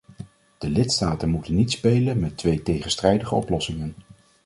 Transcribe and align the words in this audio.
De 0.57 0.69
lidstaten 0.69 1.29
moeten 1.29 1.55
niet 1.55 1.71
spelen 1.71 2.19
met 2.19 2.37
twee 2.37 2.61
tegenstrijdige 2.63 3.35
oplossingen. 3.35 3.95